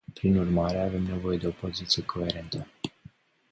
Prin 0.15 0.35
urmare, 0.37 0.79
avem 0.81 1.01
nevoie 1.03 1.37
de 1.37 1.47
o 1.47 1.51
poziție 1.51 2.03
coerentă. 2.05 2.67